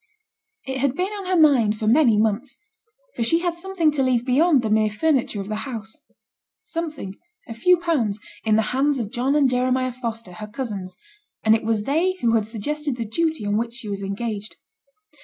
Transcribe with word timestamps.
It 0.65 0.79
had 0.79 0.95
been 0.95 1.11
on 1.13 1.27
her 1.27 1.39
mind 1.39 1.77
for 1.77 1.85
many 1.85 2.17
months; 2.17 2.57
for 3.15 3.21
she 3.21 3.41
had 3.41 3.53
something 3.53 3.91
to 3.91 4.01
leave 4.01 4.25
beyond 4.25 4.63
the 4.63 4.71
mere 4.71 4.89
furniture 4.89 5.39
of 5.39 5.47
the 5.47 5.57
house. 5.69 5.95
Something 6.63 7.17
a 7.47 7.53
few 7.53 7.77
pounds 7.77 8.17
in 8.43 8.55
the 8.55 8.63
hands 8.73 8.97
of 8.97 9.11
John 9.11 9.35
and 9.35 9.47
Jeremiah 9.47 9.93
Foster, 9.93 10.31
her 10.31 10.47
cousins: 10.47 10.97
and 11.43 11.55
it 11.55 11.63
was 11.63 11.83
they 11.83 12.13
who 12.21 12.33
had 12.33 12.47
suggested 12.47 12.95
the 12.95 13.05
duty 13.05 13.45
on 13.45 13.57
which 13.57 13.73
she 13.75 13.89
was 13.89 14.01
engaged. 14.01 14.57